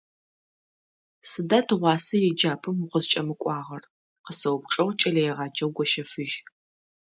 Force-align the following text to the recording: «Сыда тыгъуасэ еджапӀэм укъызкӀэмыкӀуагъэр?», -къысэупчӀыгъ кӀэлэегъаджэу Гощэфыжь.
«Сыда 1.29 1.59
тыгъуасэ 1.67 2.15
еджапӀэм 2.29 2.77
укъызкӀэмыкӀуагъэр?», 2.85 3.83
-къысэупчӀыгъ 3.91 4.91
кӀэлэегъаджэу 4.99 5.71
Гощэфыжь. 5.75 6.35